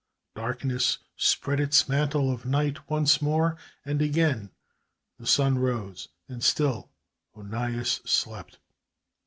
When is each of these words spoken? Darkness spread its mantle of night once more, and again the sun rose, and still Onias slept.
Darkness 0.33 0.97
spread 1.15 1.59
its 1.59 1.87
mantle 1.87 2.31
of 2.33 2.43
night 2.43 2.89
once 2.89 3.21
more, 3.21 3.55
and 3.85 4.01
again 4.01 4.49
the 5.19 5.27
sun 5.27 5.59
rose, 5.59 6.07
and 6.27 6.43
still 6.43 6.89
Onias 7.35 8.01
slept. 8.03 8.57